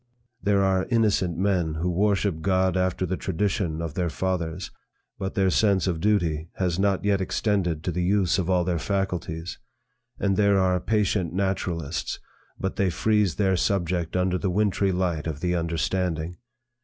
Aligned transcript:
There 0.41 0.63
are 0.63 0.87
innocent 0.89 1.37
men 1.37 1.75
who 1.75 1.87
worship 1.87 2.41
God 2.41 2.75
after 2.75 3.05
the 3.05 3.17
tradition 3.17 3.83
of 3.83 3.93
their 3.93 4.09
fathers, 4.09 4.71
but 5.19 5.35
their 5.35 5.51
sense 5.51 5.85
of 5.85 5.99
duty 5.99 6.49
has 6.55 6.79
not 6.79 7.05
yet 7.05 7.21
extended 7.21 7.83
to 7.83 7.91
the 7.91 8.01
use 8.01 8.39
of 8.39 8.49
all 8.49 8.63
their 8.63 8.79
faculties. 8.79 9.59
And 10.19 10.37
there 10.37 10.57
are 10.57 10.79
patient 10.79 11.33
naturalists, 11.33 12.19
but 12.59 12.77
they 12.77 12.89
freeze 12.89 13.35
their 13.35 13.55
subject 13.55 14.15
under 14.15 14.39
the 14.39 14.49
wintry 14.49 14.91
light 14.91 15.27
of 15.27 15.39
the 15.39 15.53
understanding. 15.53 16.37